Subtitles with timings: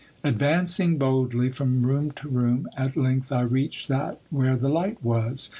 [0.23, 5.49] Advancing boldly from room to room, at length I reached that where the light was.